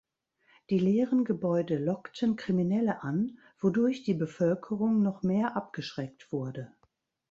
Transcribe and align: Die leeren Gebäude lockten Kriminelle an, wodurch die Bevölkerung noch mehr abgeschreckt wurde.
Die 0.71 0.79
leeren 0.79 1.25
Gebäude 1.25 1.77
lockten 1.77 2.35
Kriminelle 2.35 3.03
an, 3.03 3.37
wodurch 3.59 4.01
die 4.01 4.15
Bevölkerung 4.15 5.03
noch 5.03 5.21
mehr 5.21 5.55
abgeschreckt 5.55 6.31
wurde. 6.31 6.73